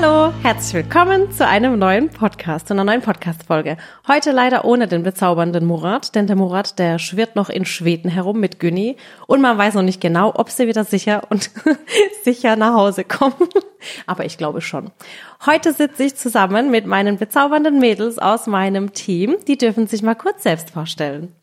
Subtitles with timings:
[0.00, 3.76] Hallo, herzlich willkommen zu einem neuen Podcast, zu einer neuen Podcast-Folge.
[4.06, 8.38] Heute leider ohne den bezaubernden Murat, denn der Murat, der schwirrt noch in Schweden herum
[8.38, 11.50] mit Günni und man weiß noch nicht genau, ob sie wieder sicher und
[12.22, 13.48] sicher nach Hause kommen.
[14.06, 14.92] Aber ich glaube schon.
[15.44, 19.34] Heute sitze ich zusammen mit meinen bezaubernden Mädels aus meinem Team.
[19.48, 21.34] Die dürfen sich mal kurz selbst vorstellen.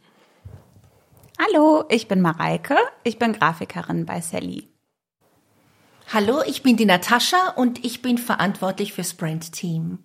[1.46, 2.78] Hallo, ich bin Mareike.
[3.04, 4.70] Ich bin Grafikerin bei Sally.
[6.14, 9.98] Hallo, ich bin die Natascha und ich bin verantwortlich fürs Brand-Team.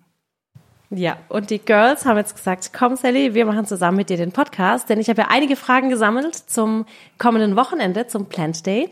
[0.89, 4.31] Ja, und die Girls haben jetzt gesagt, komm Sally, wir machen zusammen mit dir den
[4.31, 6.85] Podcast, denn ich habe ja einige Fragen gesammelt zum
[7.19, 8.89] kommenden Wochenende, zum Plant Day.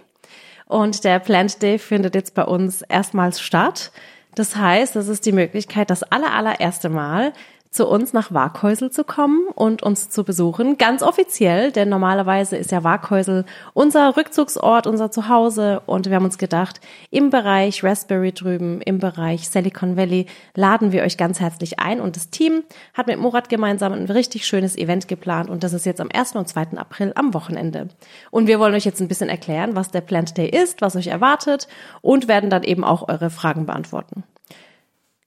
[0.66, 3.92] Und der Plant Day findet jetzt bei uns erstmals statt.
[4.36, 7.34] Das heißt, das ist die Möglichkeit, das aller, allererste Mal
[7.72, 10.78] zu uns nach Waghäusel zu kommen und uns zu besuchen.
[10.80, 15.82] Ganz offiziell, denn normalerweise ist ja Waghäusel unser Rückzugsort, unser Zuhause.
[15.86, 21.04] Und wir haben uns gedacht, im Bereich Raspberry drüben, im Bereich Silicon Valley, laden wir
[21.04, 22.02] euch ganz herzlich ein.
[22.02, 22.64] Und das Team
[22.96, 25.52] hat mit Murat gemeinsam ein richtig schönes Event geplant.
[25.52, 26.38] Und das ist jetzt am 1.
[26.38, 26.78] und 2.
[26.78, 27.90] April am Wochenende.
[28.32, 31.08] Und wir wollen euch jetzt ein bisschen erklären, was der Plant Day ist, was euch
[31.08, 31.68] erwartet
[32.02, 34.24] und werden dann eben auch eure Fragen beantworten.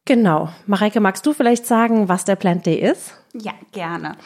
[0.04, 0.48] Genau.
[0.66, 3.14] Mareike, magst du vielleicht sagen, was der Plant Day ist?
[3.34, 4.16] Ja, gerne.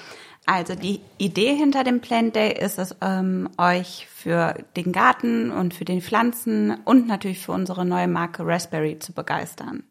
[0.46, 5.74] Also die Idee hinter dem Plant Day ist es, ähm, euch für den Garten und
[5.74, 9.83] für den Pflanzen und natürlich für unsere neue Marke Raspberry zu begeistern.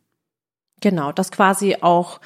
[0.81, 2.21] Genau, das quasi auch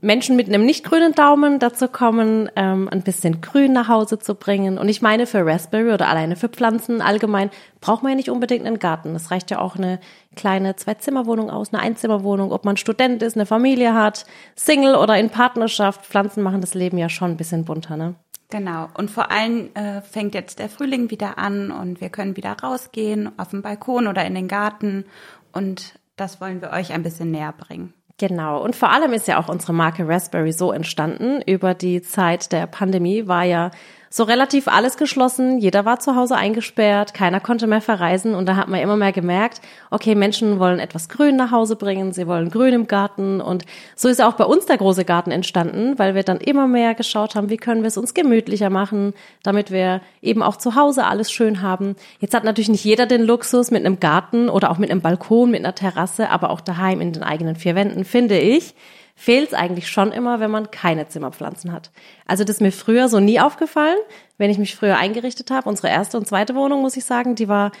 [0.00, 4.34] Menschen mit einem nicht grünen Daumen dazu kommen, ähm, ein bisschen Grün nach Hause zu
[4.34, 4.78] bringen.
[4.78, 7.50] Und ich meine, für Raspberry oder alleine für Pflanzen allgemein
[7.82, 9.14] braucht man ja nicht unbedingt einen Garten.
[9.14, 10.00] Es reicht ja auch eine
[10.36, 14.24] kleine Zwei-Zimmer-Wohnung aus, eine Einzimmerwohnung, ob man Student ist, eine Familie hat,
[14.56, 16.06] Single oder in Partnerschaft.
[16.06, 18.14] Pflanzen machen das Leben ja schon ein bisschen bunter, ne?
[18.48, 18.88] Genau.
[18.94, 23.38] Und vor allem äh, fängt jetzt der Frühling wieder an und wir können wieder rausgehen
[23.38, 25.04] auf den Balkon oder in den Garten.
[25.52, 27.92] Und das wollen wir euch ein bisschen näher bringen.
[28.18, 28.62] Genau.
[28.62, 31.42] Und vor allem ist ja auch unsere Marke Raspberry so entstanden.
[31.46, 33.70] Über die Zeit der Pandemie war ja
[34.16, 35.58] so relativ alles geschlossen.
[35.58, 37.14] Jeder war zu Hause eingesperrt.
[37.14, 38.36] Keiner konnte mehr verreisen.
[38.36, 39.60] Und da hat man immer mehr gemerkt,
[39.90, 42.12] okay, Menschen wollen etwas Grün nach Hause bringen.
[42.12, 43.40] Sie wollen Grün im Garten.
[43.40, 43.64] Und
[43.96, 47.34] so ist auch bei uns der große Garten entstanden, weil wir dann immer mehr geschaut
[47.34, 51.32] haben, wie können wir es uns gemütlicher machen, damit wir eben auch zu Hause alles
[51.32, 51.96] schön haben.
[52.20, 55.50] Jetzt hat natürlich nicht jeder den Luxus mit einem Garten oder auch mit einem Balkon,
[55.50, 58.76] mit einer Terrasse, aber auch daheim in den eigenen vier Wänden, finde ich
[59.14, 61.90] fehlt es eigentlich schon immer, wenn man keine Zimmerpflanzen hat.
[62.26, 63.98] Also das ist mir früher so nie aufgefallen,
[64.38, 65.68] wenn ich mich früher eingerichtet habe.
[65.68, 67.72] Unsere erste und zweite Wohnung, muss ich sagen, die war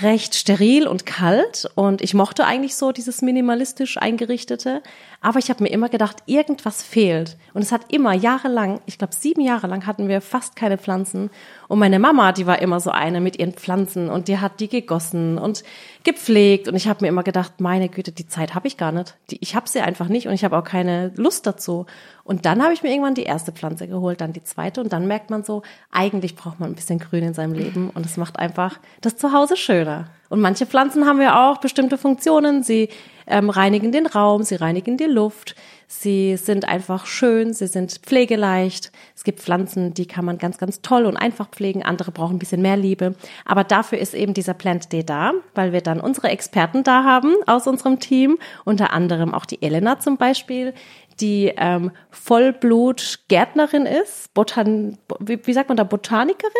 [0.00, 4.82] recht steril und kalt und ich mochte eigentlich so dieses minimalistisch eingerichtete,
[5.24, 7.38] aber ich habe mir immer gedacht, irgendwas fehlt.
[7.54, 11.30] Und es hat immer jahrelang, ich glaube sieben Jahre lang hatten wir fast keine Pflanzen.
[11.66, 14.10] Und meine Mama, die war immer so eine mit ihren Pflanzen.
[14.10, 15.64] Und die hat die gegossen und
[16.04, 16.68] gepflegt.
[16.68, 19.38] Und ich habe mir immer gedacht, meine Güte, die Zeit habe ich gar nicht, die,
[19.40, 21.86] ich habe sie einfach nicht und ich habe auch keine Lust dazu.
[22.22, 24.82] Und dann habe ich mir irgendwann die erste Pflanze geholt, dann die zweite.
[24.82, 27.88] Und dann merkt man so, eigentlich braucht man ein bisschen Grün in seinem Leben.
[27.88, 30.08] Und es macht einfach das Zuhause schöner.
[30.28, 32.62] Und manche Pflanzen haben ja auch bestimmte Funktionen.
[32.62, 32.90] Sie
[33.26, 35.54] ähm, reinigen den Raum, sie reinigen die Luft,
[35.86, 38.92] sie sind einfach schön, sie sind pflegeleicht.
[39.14, 41.82] Es gibt Pflanzen, die kann man ganz, ganz toll und einfach pflegen.
[41.82, 43.14] Andere brauchen ein bisschen mehr Liebe.
[43.44, 47.34] Aber dafür ist eben dieser Plant Day da, weil wir dann unsere Experten da haben
[47.46, 48.38] aus unserem Team.
[48.64, 50.74] Unter anderem auch die Elena zum Beispiel,
[51.20, 56.52] die ähm, Vollblut-Gärtnerin ist, Botan wie, wie sagt man da, Botanikerin?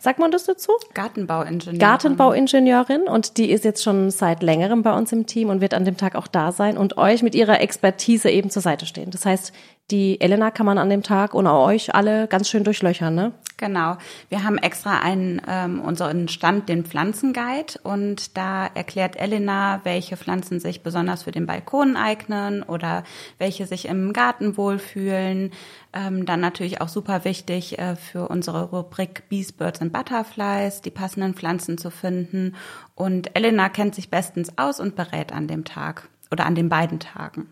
[0.00, 0.72] Sagt man das dazu?
[0.94, 1.78] Gartenbauingenieurin.
[1.78, 5.84] Gartenbauingenieurin und die ist jetzt schon seit längerem bei uns im Team und wird an
[5.84, 9.10] dem Tag auch da sein und euch mit ihrer Expertise eben zur Seite stehen.
[9.10, 9.52] Das heißt,
[9.90, 13.32] die Elena kann man an dem Tag und auch euch alle ganz schön durchlöchern, ne?
[13.56, 13.96] Genau.
[14.28, 20.60] Wir haben extra einen, ähm, unseren Stand, den Pflanzenguide und da erklärt Elena, welche Pflanzen
[20.60, 23.02] sich besonders für den Balkon eignen oder
[23.38, 25.50] welche sich im Garten wohlfühlen.
[25.92, 30.90] Ähm, dann natürlich auch super wichtig äh, für unsere Rubrik Bees, Birds and Butterflies, die
[30.90, 32.54] passenden Pflanzen zu finden.
[32.94, 37.00] Und Elena kennt sich bestens aus und berät an dem Tag oder an den beiden
[37.00, 37.48] Tagen.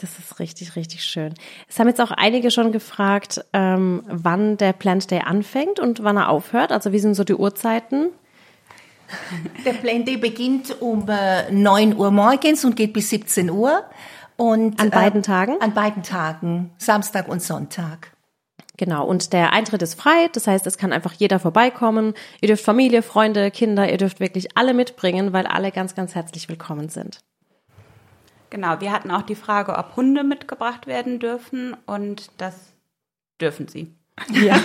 [0.00, 1.34] Das ist richtig, richtig schön.
[1.68, 6.16] Es haben jetzt auch einige schon gefragt, ähm, wann der Plant Day anfängt und wann
[6.16, 6.72] er aufhört.
[6.72, 8.08] Also wie sind so die Uhrzeiten?
[9.66, 13.84] Der Plant Day beginnt um äh, 9 Uhr morgens und geht bis 17 Uhr.
[14.36, 15.60] Und, an beiden äh, Tagen?
[15.60, 18.12] An beiden Tagen, Samstag und Sonntag.
[18.78, 22.14] Genau, und der Eintritt ist frei, das heißt, es kann einfach jeder vorbeikommen.
[22.40, 26.48] Ihr dürft Familie, Freunde, Kinder, ihr dürft wirklich alle mitbringen, weil alle ganz, ganz herzlich
[26.48, 27.18] willkommen sind.
[28.50, 32.54] Genau, wir hatten auch die Frage, ob Hunde mitgebracht werden dürfen und das
[33.40, 33.94] dürfen sie.
[34.32, 34.54] Ja.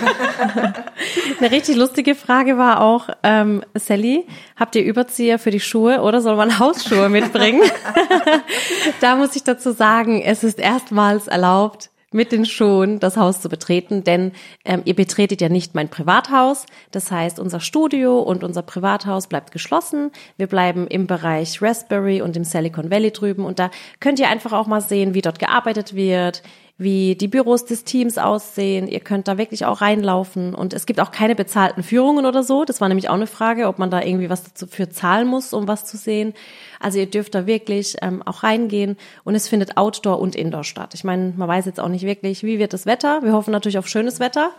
[1.38, 6.20] Eine richtig lustige Frage war auch, ähm, Sally, habt ihr Überzieher für die Schuhe oder
[6.20, 7.62] soll man Hausschuhe mitbringen?
[9.00, 13.48] da muss ich dazu sagen, es ist erstmals erlaubt, mit den Schuhen das Haus zu
[13.48, 14.32] betreten, denn
[14.64, 16.66] ähm, ihr betretet ja nicht mein Privathaus.
[16.92, 20.12] Das heißt, unser Studio und unser Privathaus bleibt geschlossen.
[20.36, 23.70] Wir bleiben im Bereich Raspberry und im Silicon Valley drüben und da
[24.00, 26.42] könnt ihr einfach auch mal sehen, wie dort gearbeitet wird,
[26.78, 28.86] wie die Büros des Teams aussehen.
[28.86, 32.66] Ihr könnt da wirklich auch reinlaufen und es gibt auch keine bezahlten Führungen oder so.
[32.66, 35.68] Das war nämlich auch eine Frage, ob man da irgendwie was dafür zahlen muss, um
[35.68, 36.34] was zu sehen.
[36.78, 40.92] Also ihr dürft da wirklich ähm, auch reingehen und es findet Outdoor und Indoor statt.
[40.92, 43.22] Ich meine, man weiß jetzt auch nicht wirklich, wie wird das Wetter.
[43.22, 44.50] Wir hoffen natürlich auf schönes Wetter.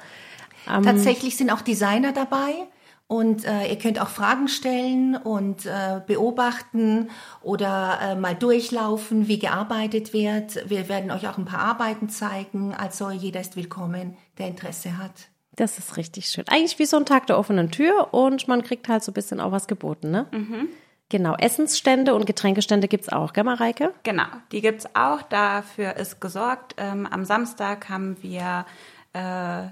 [0.68, 2.68] Ähm, Tatsächlich sind auch Designer dabei.
[3.07, 7.09] Und äh, ihr könnt auch Fragen stellen und äh, beobachten
[7.42, 10.69] oder äh, mal durchlaufen, wie gearbeitet wird.
[10.69, 12.74] Wir werden euch auch ein paar Arbeiten zeigen.
[12.74, 15.30] Also jeder ist willkommen, der Interesse hat.
[15.56, 16.44] Das ist richtig schön.
[16.50, 19.39] Eigentlich wie so ein Tag der offenen Tür und man kriegt halt so ein bisschen
[19.39, 20.27] auch was geboten, ne?
[20.31, 20.68] Mhm.
[21.09, 23.94] Genau, Essensstände und Getränkestände gibt's auch, gell, Mareike?
[24.04, 25.21] Genau, die gibt's auch.
[25.21, 26.75] Dafür ist gesorgt.
[26.77, 28.65] Ähm, am Samstag haben wir
[29.13, 29.69] äh,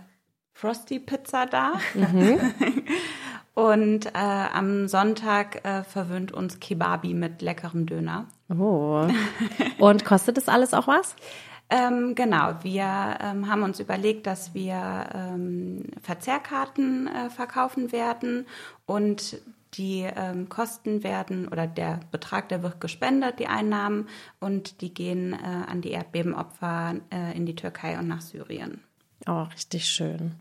[0.54, 1.74] Frosty Pizza da.
[1.94, 2.40] Mhm.
[3.56, 8.28] Und äh, am Sonntag äh, verwöhnt uns Kebabi mit leckerem Döner.
[8.50, 9.08] Oh.
[9.80, 11.16] Und kostet das alles auch was?
[11.70, 18.46] Ähm, genau, wir ähm, haben uns überlegt, dass wir ähm, Verzehrkarten äh, verkaufen werden
[18.86, 19.42] und
[19.74, 24.08] die ähm, Kosten werden oder der Betrag, der wird gespendet, die Einnahmen,
[24.40, 28.82] und die gehen äh, an die Erdbebenopfer äh, in die Türkei und nach Syrien.
[29.28, 30.36] Oh, richtig schön.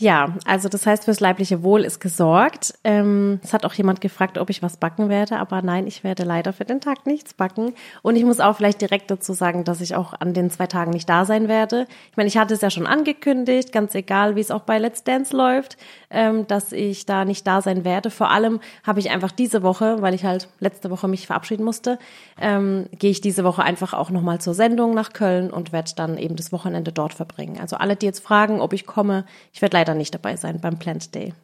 [0.00, 2.74] Ja, also das heißt, fürs leibliche Wohl ist gesorgt.
[2.82, 6.24] Ähm, es hat auch jemand gefragt, ob ich was backen werde, aber nein, ich werde
[6.24, 7.74] leider für den Tag nichts backen.
[8.02, 10.90] Und ich muss auch vielleicht direkt dazu sagen, dass ich auch an den zwei Tagen
[10.90, 11.86] nicht da sein werde.
[12.10, 15.04] Ich meine, ich hatte es ja schon angekündigt, ganz egal, wie es auch bei Let's
[15.04, 15.76] Dance läuft,
[16.10, 18.10] ähm, dass ich da nicht da sein werde.
[18.10, 22.00] Vor allem habe ich einfach diese Woche, weil ich halt letzte Woche mich verabschieden musste,
[22.40, 26.18] ähm, gehe ich diese Woche einfach auch nochmal zur Sendung nach Köln und werde dann
[26.18, 27.60] eben das Wochenende dort verbringen.
[27.60, 30.78] Also alle, die jetzt fragen, ob ich komme, ich werde leider nicht dabei sein beim
[30.78, 31.34] Plant Day.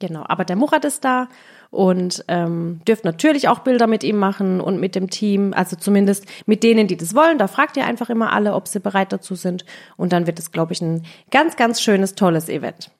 [0.00, 1.28] Genau, aber der Murat ist da
[1.70, 6.26] und ähm, dürft natürlich auch Bilder mit ihm machen und mit dem Team, also zumindest
[6.46, 7.38] mit denen, die das wollen.
[7.38, 9.64] Da fragt ihr einfach immer alle, ob sie bereit dazu sind
[9.96, 12.90] und dann wird es, glaube ich, ein ganz, ganz schönes, tolles Event.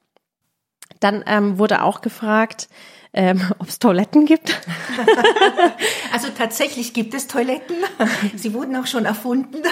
[1.00, 2.68] Dann ähm, wurde auch gefragt,
[3.14, 4.60] ähm, ob es Toiletten gibt.
[6.12, 7.76] also tatsächlich gibt es Toiletten.
[8.34, 9.62] Sie wurden auch schon erfunden.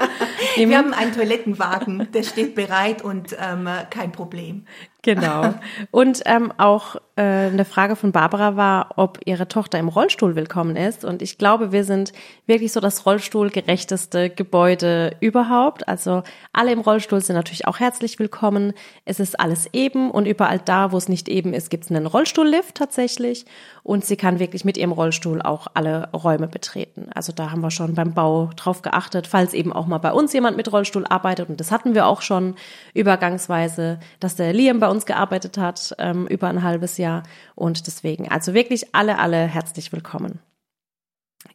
[0.56, 4.66] Wir haben einen Toilettenwagen, der steht bereit und ähm, kein Problem.
[5.02, 5.54] Genau.
[5.90, 10.76] Und ähm, auch äh, eine Frage von Barbara war, ob ihre Tochter im Rollstuhl willkommen
[10.76, 11.04] ist.
[11.04, 12.12] Und ich glaube, wir sind
[12.46, 15.88] wirklich so das Rollstuhlgerechteste Gebäude überhaupt.
[15.88, 16.22] Also
[16.52, 18.74] alle im Rollstuhl sind natürlich auch herzlich willkommen.
[19.04, 22.06] Es ist alles eben und überall da, wo es nicht eben ist, gibt es einen
[22.06, 23.44] Rollstuhllift tatsächlich.
[23.82, 27.10] Und sie kann wirklich mit ihrem Rollstuhl auch alle Räume betreten.
[27.12, 30.32] Also da haben wir schon beim Bau drauf geachtet, falls eben auch mal bei uns
[30.32, 31.48] jemand mit Rollstuhl arbeitet.
[31.48, 32.54] Und das hatten wir auch schon
[32.94, 37.24] übergangsweise, dass der Liam bei uns gearbeitet hat, ähm, über ein halbes Jahr.
[37.56, 40.38] Und deswegen, also wirklich alle, alle herzlich willkommen.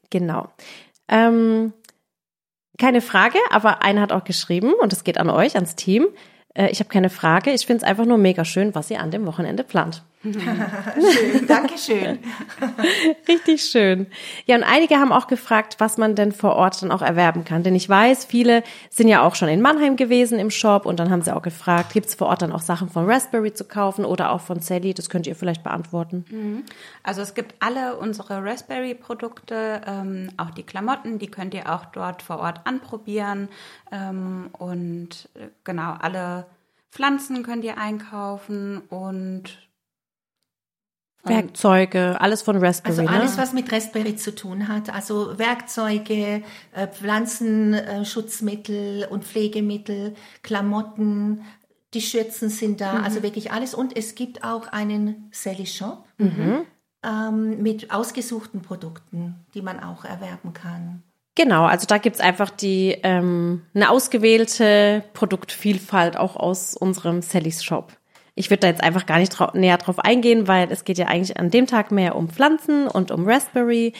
[0.09, 0.49] Genau.
[1.07, 1.73] Ähm,
[2.77, 6.07] keine Frage, aber einer hat auch geschrieben, und es geht an euch, ans Team.
[6.53, 7.51] Äh, ich habe keine Frage.
[7.51, 10.03] Ich finde es einfach nur mega schön, was ihr an dem Wochenende plant.
[11.13, 12.19] schön, danke schön.
[13.27, 14.07] Richtig schön.
[14.45, 17.63] Ja, und einige haben auch gefragt, was man denn vor Ort dann auch erwerben kann.
[17.63, 21.09] Denn ich weiß, viele sind ja auch schon in Mannheim gewesen im Shop und dann
[21.09, 24.05] haben sie auch gefragt, gibt es vor Ort dann auch Sachen von Raspberry zu kaufen
[24.05, 24.93] oder auch von Sally?
[24.93, 26.25] Das könnt ihr vielleicht beantworten.
[26.29, 26.63] Mhm.
[27.03, 32.21] Also es gibt alle unsere Raspberry-Produkte, ähm, auch die Klamotten, die könnt ihr auch dort
[32.21, 33.49] vor Ort anprobieren.
[33.91, 36.45] Ähm, und äh, genau, alle
[36.91, 39.59] Pflanzen könnt ihr einkaufen und
[41.29, 42.99] Werkzeuge, alles von Raspberry.
[42.99, 43.41] Also alles, ne?
[43.41, 44.93] was mit Raspberry zu tun hat.
[44.93, 46.43] Also Werkzeuge,
[46.73, 51.43] äh, Pflanzenschutzmittel und Pflegemittel, Klamotten,
[51.93, 53.03] die Schürzen sind da, mhm.
[53.03, 53.73] also wirklich alles.
[53.73, 56.65] Und es gibt auch einen Sally Shop mhm.
[57.03, 61.03] ähm, mit ausgesuchten Produkten, die man auch erwerben kann.
[61.35, 67.95] Genau, also da gibt's einfach die ähm, eine ausgewählte Produktvielfalt auch aus unserem Sallys Shop.
[68.37, 71.07] Ich würde da jetzt einfach gar nicht drau näher drauf eingehen, weil es geht ja
[71.07, 73.93] eigentlich an dem Tag mehr um Pflanzen und um Raspberry.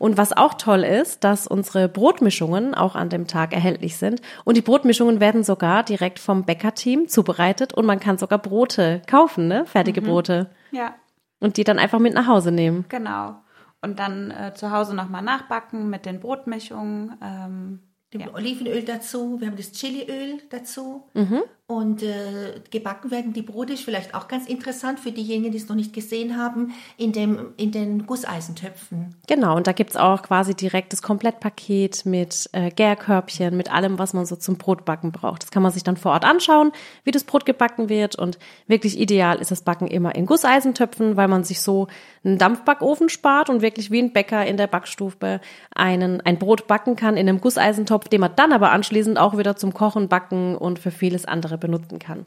[0.00, 4.20] Und was auch toll ist, dass unsere Brotmischungen auch an dem Tag erhältlich sind.
[4.44, 9.46] Und die Brotmischungen werden sogar direkt vom Bäckerteam zubereitet und man kann sogar Brote kaufen,
[9.46, 9.64] ne?
[9.64, 10.06] Fertige mhm.
[10.06, 10.50] Brote.
[10.72, 10.96] Ja.
[11.38, 12.86] Und die dann einfach mit nach Hause nehmen.
[12.88, 13.36] Genau.
[13.80, 17.16] Und dann äh, zu Hause nochmal nachbacken mit den Brotmischungen.
[17.22, 17.80] Ähm,
[18.12, 18.32] ja.
[18.32, 21.04] Olivenöl dazu, wir haben das Chiliöl dazu.
[21.14, 21.42] Mhm.
[21.66, 23.32] Und äh, gebacken werden.
[23.32, 26.74] Die Brote ist vielleicht auch ganz interessant für diejenigen, die es noch nicht gesehen haben,
[26.98, 29.14] in, dem, in den Gusseisentöpfen.
[29.26, 34.12] Genau, und da gibt's auch quasi direkt das Komplettpaket mit äh, Gärkörbchen, mit allem, was
[34.12, 35.42] man so zum Brotbacken braucht.
[35.42, 36.70] Das kann man sich dann vor Ort anschauen,
[37.02, 38.14] wie das Brot gebacken wird.
[38.16, 41.88] Und wirklich ideal ist das Backen immer in Gusseisentöpfen, weil man sich so
[42.24, 45.40] einen Dampfbackofen spart und wirklich wie ein Bäcker in der Backstufe
[45.74, 49.56] einen, ein Brot backen kann in einem Gusseisentopf, den man dann aber anschließend auch wieder
[49.56, 52.26] zum Kochen, Backen und für vieles andere benutzen kann.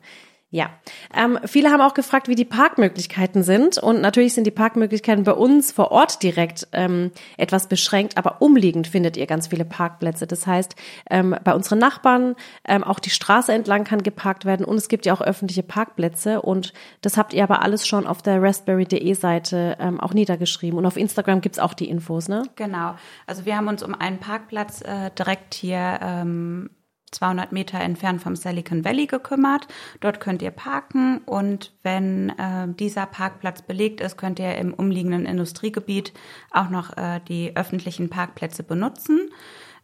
[0.49, 0.69] Ja,
[1.13, 3.77] ähm, viele haben auch gefragt, wie die Parkmöglichkeiten sind.
[3.77, 8.87] Und natürlich sind die Parkmöglichkeiten bei uns vor Ort direkt ähm, etwas beschränkt, aber umliegend
[8.87, 10.25] findet ihr ganz viele Parkplätze.
[10.25, 10.77] Das heißt,
[11.09, 15.05] ähm, bei unseren Nachbarn ähm, auch die Straße entlang kann geparkt werden und es gibt
[15.05, 16.41] ja auch öffentliche Parkplätze.
[16.41, 20.79] Und das habt ihr aber alles schon auf der raspberry.de Seite ähm, auch niedergeschrieben.
[20.79, 22.43] Und auf Instagram gibt's auch die Infos, ne?
[22.55, 22.95] Genau.
[23.25, 26.69] Also wir haben uns um einen Parkplatz äh, direkt hier ähm,
[27.11, 29.67] 200 Meter entfernt vom Silicon Valley gekümmert.
[30.01, 35.25] Dort könnt ihr parken und wenn äh, dieser Parkplatz belegt ist, könnt ihr im umliegenden
[35.25, 36.13] Industriegebiet
[36.51, 39.29] auch noch äh, die öffentlichen Parkplätze benutzen.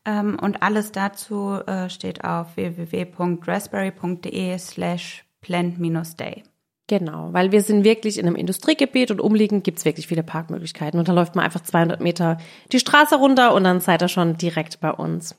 [0.05, 6.43] Ähm, und alles dazu äh, steht auf www.raspberry.de slash plant-day.
[6.87, 10.99] Genau, weil wir sind wirklich in einem Industriegebiet und umliegend gibt's wirklich viele Parkmöglichkeiten.
[10.99, 12.37] Und da läuft man einfach 200 Meter
[12.73, 15.37] die Straße runter und dann seid ihr schon direkt bei uns.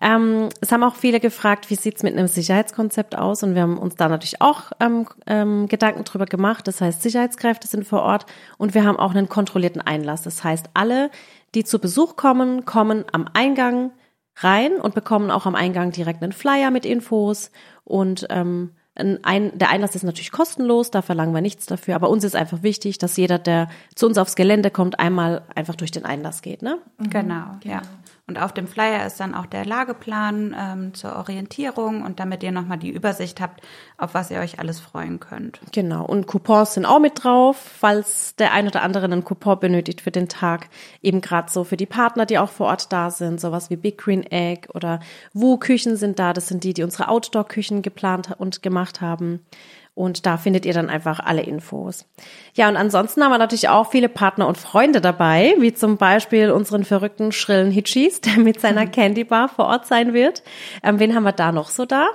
[0.00, 3.42] Ähm, es haben auch viele gefragt, wie sieht's mit einem Sicherheitskonzept aus?
[3.42, 6.68] Und wir haben uns da natürlich auch ähm, ähm, Gedanken drüber gemacht.
[6.68, 8.26] Das heißt, Sicherheitskräfte sind vor Ort
[8.58, 10.22] und wir haben auch einen kontrollierten Einlass.
[10.22, 11.10] Das heißt, alle,
[11.54, 13.92] die zu Besuch kommen, kommen am Eingang
[14.36, 17.50] rein und bekommen auch am Eingang direkt einen Flyer mit Infos
[17.84, 22.24] und ähm, ein, der Einlass ist natürlich kostenlos, da verlangen wir nichts dafür, aber uns
[22.24, 26.06] ist einfach wichtig, dass jeder, der zu uns aufs Gelände kommt, einmal einfach durch den
[26.06, 26.78] Einlass geht, ne?
[26.98, 27.82] Genau, genau, ja.
[28.28, 32.50] Und auf dem Flyer ist dann auch der Lageplan ähm, zur Orientierung und damit ihr
[32.50, 33.60] nochmal die Übersicht habt,
[33.98, 35.60] auf was ihr euch alles freuen könnt.
[35.70, 36.04] Genau.
[36.04, 40.10] Und Coupons sind auch mit drauf, falls der ein oder andere einen Coupon benötigt für
[40.10, 40.68] den Tag.
[41.02, 43.98] Eben gerade so für die Partner, die auch vor Ort da sind, sowas wie Big
[43.98, 44.98] Green Egg oder
[45.32, 46.32] Wu Küchen sind da.
[46.32, 49.46] Das sind die, die unsere Outdoor-Küchen geplant und gemacht haben.
[49.96, 52.04] Und da findet ihr dann einfach alle Infos.
[52.52, 56.50] Ja, und ansonsten haben wir natürlich auch viele Partner und Freunde dabei, wie zum Beispiel
[56.50, 58.90] unseren verrückten schrillen Hitchis, der mit seiner mhm.
[58.90, 60.42] Candy Bar vor Ort sein wird.
[60.82, 62.08] Ähm, wen haben wir da noch so da?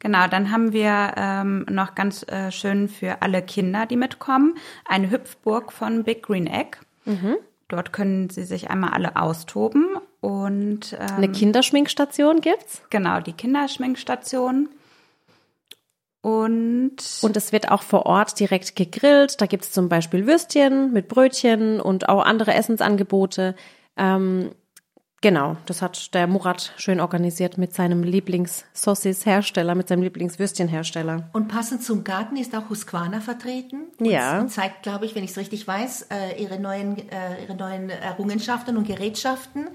[0.00, 5.10] Genau, dann haben wir ähm, noch ganz äh, schön für alle Kinder, die mitkommen, eine
[5.10, 6.76] Hüpfburg von Big Green Egg.
[7.06, 7.36] Mhm.
[7.68, 12.82] Dort können sie sich einmal alle austoben und ähm, eine Kinderschminkstation gibt's.
[12.90, 14.68] Genau, die Kinderschminkstation.
[16.20, 19.40] Und, und es wird auch vor Ort direkt gegrillt.
[19.40, 23.54] Da gibt es zum Beispiel Würstchen mit Brötchen und auch andere Essensangebote.
[23.96, 24.50] Ähm,
[25.20, 31.30] genau, das hat der Murat schön organisiert mit seinem Lieblings-Saucis-Hersteller, mit seinem Lieblingswürstchenhersteller.
[31.32, 33.84] Und passend zum Garten ist auch Husqvarna vertreten.
[33.98, 34.40] Und, ja.
[34.40, 37.90] Und zeigt, glaube ich, wenn ich es richtig weiß, äh, ihre, neuen, äh, ihre neuen
[37.90, 39.68] Errungenschaften und Gerätschaften.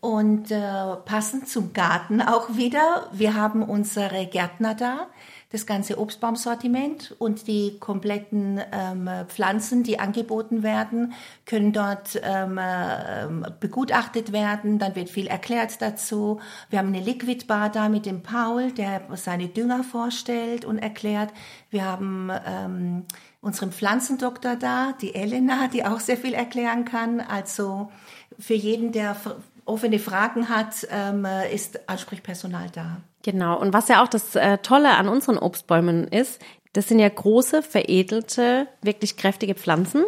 [0.00, 0.60] Und äh,
[1.04, 5.08] passend zum Garten auch wieder, wir haben unsere Gärtner da
[5.50, 11.14] das ganze Obstbaumsortiment und die kompletten ähm, Pflanzen, die angeboten werden,
[11.46, 14.78] können dort ähm, ähm, begutachtet werden.
[14.78, 16.40] Dann wird viel erklärt dazu.
[16.68, 21.32] Wir haben eine Liquid Bar da mit dem Paul, der seine Dünger vorstellt und erklärt.
[21.70, 23.04] Wir haben ähm,
[23.40, 27.20] unseren Pflanzendoktor da, die Elena, die auch sehr viel erklären kann.
[27.20, 27.90] Also
[28.38, 29.16] für jeden, der
[29.64, 32.98] offene Fragen hat, ähm, ist Ansprechpersonal da.
[33.22, 33.58] Genau.
[33.58, 36.40] Und was ja auch das äh, Tolle an unseren Obstbäumen ist,
[36.72, 40.04] das sind ja große, veredelte, wirklich kräftige Pflanzen.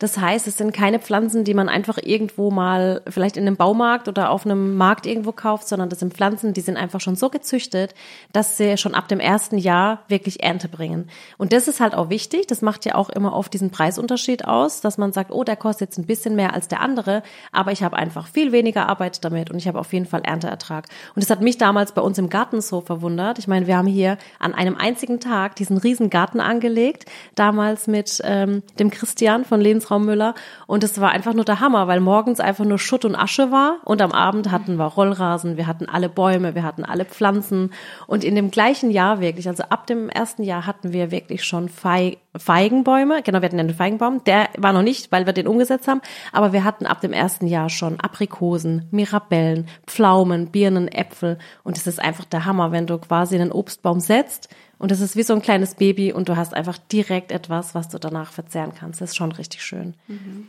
[0.00, 4.08] Das heißt, es sind keine Pflanzen, die man einfach irgendwo mal vielleicht in einem Baumarkt
[4.08, 7.28] oder auf einem Markt irgendwo kauft, sondern das sind Pflanzen, die sind einfach schon so
[7.28, 7.94] gezüchtet,
[8.32, 11.10] dass sie schon ab dem ersten Jahr wirklich Ernte bringen.
[11.36, 12.46] Und das ist halt auch wichtig.
[12.46, 15.90] Das macht ja auch immer oft diesen Preisunterschied aus, dass man sagt, oh, der kostet
[15.90, 19.50] jetzt ein bisschen mehr als der andere, aber ich habe einfach viel weniger Arbeit damit
[19.50, 20.86] und ich habe auf jeden Fall Ernteertrag.
[21.14, 23.38] Und das hat mich damals bei uns im Garten so verwundert.
[23.38, 27.04] Ich meine, wir haben hier an einem einzigen Tag diesen riesen Garten angelegt,
[27.34, 30.34] damals mit ähm, dem Christian von Lehns Frau Müller.
[30.66, 33.78] Und es war einfach nur der Hammer, weil morgens einfach nur Schutt und Asche war
[33.84, 37.72] und am Abend hatten wir Rollrasen, wir hatten alle Bäume, wir hatten alle Pflanzen.
[38.06, 41.68] Und in dem gleichen Jahr wirklich, also ab dem ersten Jahr hatten wir wirklich schon
[41.68, 43.22] Feigenbäume.
[43.22, 44.22] Genau, wir hatten einen Feigenbaum.
[44.24, 46.00] Der war noch nicht, weil wir den umgesetzt haben.
[46.32, 51.38] Aber wir hatten ab dem ersten Jahr schon Aprikosen, Mirabellen, Pflaumen, Birnen, Äpfel.
[51.64, 54.48] Und es ist einfach der Hammer, wenn du quasi einen Obstbaum setzt
[54.80, 57.90] und es ist wie so ein kleines Baby und du hast einfach direkt etwas, was
[57.90, 59.02] du danach verzehren kannst.
[59.02, 59.94] Das ist schon richtig schön.
[60.08, 60.48] Mhm.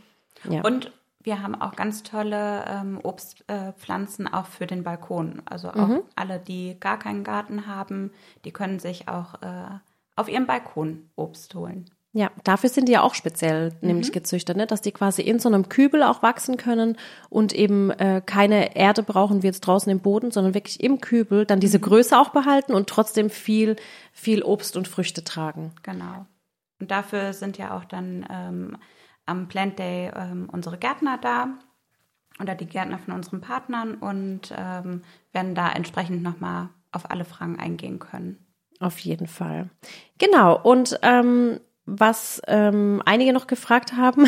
[0.49, 0.61] Ja.
[0.61, 5.41] Und wir haben auch ganz tolle ähm, Obstpflanzen äh, auch für den Balkon.
[5.43, 6.03] Also auch mhm.
[6.15, 8.11] alle, die gar keinen Garten haben,
[8.45, 9.65] die können sich auch äh,
[10.15, 11.89] auf ihrem Balkon Obst holen.
[12.13, 13.87] Ja, dafür sind die ja auch speziell mhm.
[13.87, 14.67] nämlich gezüchtet, ne?
[14.67, 16.97] dass die quasi in so einem Kübel auch wachsen können
[17.29, 21.45] und eben äh, keine Erde brauchen wie jetzt draußen im Boden, sondern wirklich im Kübel
[21.45, 21.83] dann diese mhm.
[21.83, 23.77] Größe auch behalten und trotzdem viel,
[24.11, 25.71] viel Obst und Früchte tragen.
[25.83, 26.25] Genau.
[26.81, 28.77] Und dafür sind ja auch dann ähm,
[29.25, 31.47] am Plant Day ähm, unsere Gärtner da
[32.41, 37.57] oder die Gärtner von unseren Partnern und ähm, werden da entsprechend nochmal auf alle Fragen
[37.57, 38.45] eingehen können.
[38.81, 39.69] Auf jeden Fall.
[40.17, 40.59] Genau.
[40.59, 44.27] Und ähm, was ähm, einige noch gefragt haben,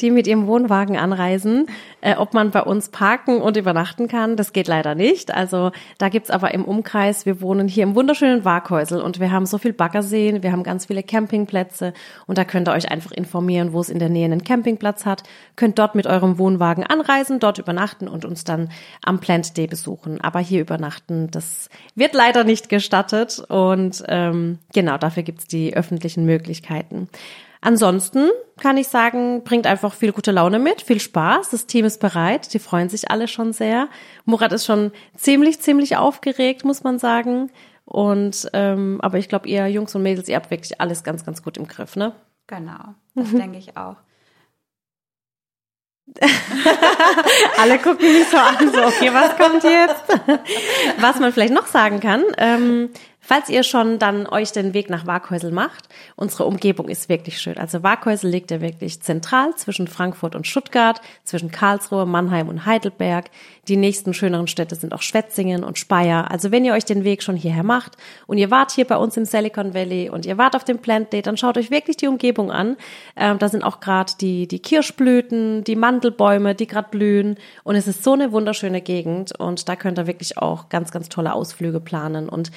[0.00, 1.66] die mit ihrem Wohnwagen anreisen,
[2.00, 4.36] äh, ob man bei uns parken und übernachten kann.
[4.36, 5.32] Das geht leider nicht.
[5.32, 9.46] Also da gibt's aber im Umkreis, wir wohnen hier im wunderschönen Waghäusel und wir haben
[9.46, 11.92] so viel Baggerseen, wir haben ganz viele Campingplätze
[12.26, 15.22] und da könnt ihr euch einfach informieren, wo es in der Nähe einen Campingplatz hat.
[15.56, 18.70] Könnt dort mit eurem Wohnwagen anreisen, dort übernachten und uns dann
[19.02, 20.20] am Plant Day besuchen.
[20.20, 26.24] Aber hier übernachten, das wird leider nicht gestattet und ähm, genau dafür gibt's die öffentlichen
[26.24, 27.08] Möglichkeiten.
[27.66, 28.30] Ansonsten
[28.60, 31.50] kann ich sagen, bringt einfach viel gute Laune mit, viel Spaß.
[31.50, 33.88] Das Team ist bereit, die freuen sich alle schon sehr.
[34.24, 37.50] Murat ist schon ziemlich, ziemlich aufgeregt, muss man sagen.
[37.84, 41.42] Und ähm, aber ich glaube, ihr Jungs und Mädels, ihr habt wirklich alles ganz, ganz
[41.42, 42.14] gut im Griff, ne?
[42.46, 43.38] Genau, das mhm.
[43.38, 43.96] denke ich auch.
[47.60, 50.04] Alle gucken mich so an, so, okay, was kommt jetzt?
[51.00, 52.90] was man vielleicht noch sagen kann, ähm,
[53.28, 57.58] Falls ihr schon dann euch den Weg nach Waghäusel macht, unsere Umgebung ist wirklich schön.
[57.58, 63.24] Also Waghäusel liegt ja wirklich zentral zwischen Frankfurt und Stuttgart, zwischen Karlsruhe, Mannheim und Heidelberg.
[63.66, 66.30] Die nächsten schöneren Städte sind auch Schwetzingen und Speyer.
[66.30, 67.96] Also wenn ihr euch den Weg schon hierher macht
[68.28, 71.12] und ihr wart hier bei uns im Silicon Valley und ihr wart auf dem Plant
[71.12, 72.76] Day, dann schaut euch wirklich die Umgebung an.
[73.16, 77.38] Ähm, da sind auch gerade die, die Kirschblüten, die Mandelbäume, die gerade blühen.
[77.64, 81.08] Und es ist so eine wunderschöne Gegend und da könnt ihr wirklich auch ganz, ganz
[81.08, 82.28] tolle Ausflüge planen.
[82.28, 82.52] Und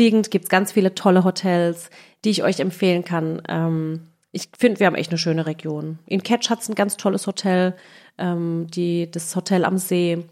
[0.00, 1.90] umliegend gibt's ganz viele tolle Hotels,
[2.24, 3.42] die ich euch empfehlen kann.
[3.48, 5.98] Ähm, ich finde, wir haben echt eine schöne Region.
[6.06, 7.76] In Ketsch hat's ein ganz tolles Hotel,
[8.16, 10.24] ähm, die, das Hotel am See.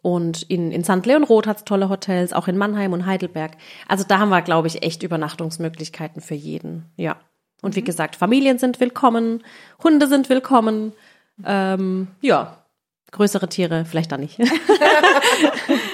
[0.00, 1.04] Und in, in St.
[1.04, 3.58] Leonroth hat's tolle Hotels, auch in Mannheim und Heidelberg.
[3.86, 6.86] Also da haben wir, glaube ich, echt Übernachtungsmöglichkeiten für jeden.
[6.96, 7.16] Ja.
[7.60, 7.86] Und wie mhm.
[7.86, 9.44] gesagt, Familien sind willkommen,
[9.84, 10.94] Hunde sind willkommen.
[11.44, 12.64] Ähm, ja,
[13.10, 14.38] größere Tiere vielleicht da nicht.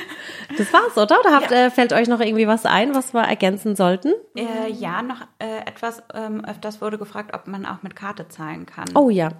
[0.56, 1.20] das war's, oder?
[1.20, 1.66] Oder habt, ja.
[1.66, 4.12] äh, fällt euch noch irgendwie was ein, was wir ergänzen sollten?
[4.37, 6.02] Äh, ja, noch äh, etwas.
[6.14, 8.87] Ähm, öfters wurde gefragt, ob man auch mit Karte zahlen kann.
[8.94, 9.30] Oh ja.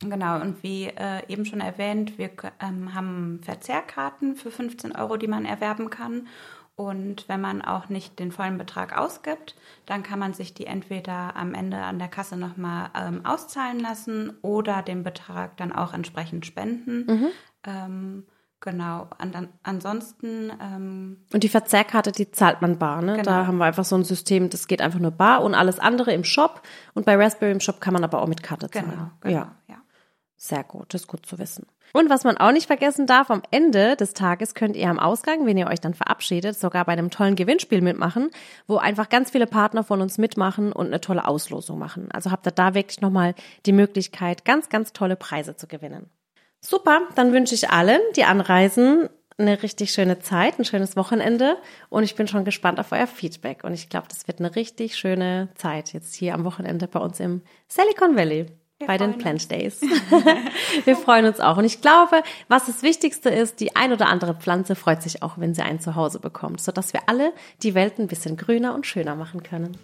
[0.00, 5.26] Genau, und wie äh, eben schon erwähnt, wir ähm, haben Verzehrkarten für 15 Euro, die
[5.26, 6.28] man erwerben kann.
[6.76, 11.34] Und wenn man auch nicht den vollen Betrag ausgibt, dann kann man sich die entweder
[11.34, 16.46] am Ende an der Kasse nochmal ähm, auszahlen lassen oder den Betrag dann auch entsprechend
[16.46, 17.06] spenden.
[17.06, 17.26] Mhm.
[17.66, 18.26] Ähm,
[18.60, 19.08] genau.
[19.18, 20.52] An, ansonsten.
[20.60, 23.12] Ähm, und die Verzehrkarte, die zahlt man bar, ne?
[23.12, 23.22] Genau.
[23.24, 26.12] Da haben wir einfach so ein System, das geht einfach nur bar und alles andere
[26.12, 26.62] im Shop.
[26.94, 28.90] Und bei Raspberry im Shop kann man aber auch mit Karte zahlen.
[28.90, 29.56] Genau, genau ja.
[29.68, 29.76] ja.
[30.36, 31.66] Sehr gut, das ist gut zu wissen.
[31.92, 35.46] Und was man auch nicht vergessen darf, am Ende des Tages könnt ihr am Ausgang,
[35.46, 38.30] wenn ihr euch dann verabschiedet, sogar bei einem tollen Gewinnspiel mitmachen,
[38.66, 42.08] wo einfach ganz viele Partner von uns mitmachen und eine tolle Auslosung machen.
[42.12, 43.34] Also habt ihr da wirklich nochmal
[43.66, 46.10] die Möglichkeit, ganz, ganz tolle Preise zu gewinnen.
[46.60, 51.56] Super, dann wünsche ich allen, die anreisen, eine richtig schöne Zeit, ein schönes Wochenende
[51.88, 54.96] und ich bin schon gespannt auf euer Feedback und ich glaube, das wird eine richtig
[54.96, 58.46] schöne Zeit jetzt hier am Wochenende bei uns im Silicon Valley.
[58.78, 59.80] Wir bei den Plant Days.
[60.84, 61.56] wir freuen uns auch.
[61.56, 65.36] Und ich glaube, was das Wichtigste ist, die ein oder andere Pflanze freut sich auch,
[65.36, 67.32] wenn sie ein Zuhause bekommt, sodass wir alle
[67.64, 69.76] die Welt ein bisschen grüner und schöner machen können.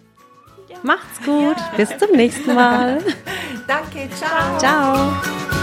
[0.69, 0.77] Ja.
[0.83, 1.57] Macht's gut.
[1.57, 1.73] Ja.
[1.75, 3.03] Bis zum nächsten Mal.
[3.67, 4.09] Danke.
[4.15, 4.57] Ciao.
[4.59, 5.54] Ciao.